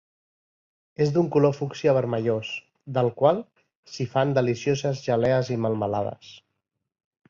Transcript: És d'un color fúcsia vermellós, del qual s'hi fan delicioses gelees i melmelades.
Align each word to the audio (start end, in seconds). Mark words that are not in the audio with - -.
És 1.05 1.11
d'un 1.17 1.29
color 1.35 1.53
fúcsia 1.57 1.93
vermellós, 1.99 2.55
del 2.97 3.13
qual 3.21 3.45
s'hi 3.93 4.11
fan 4.17 4.35
delicioses 4.41 5.09
gelees 5.09 5.57
i 5.59 5.63
melmelades. 5.69 6.37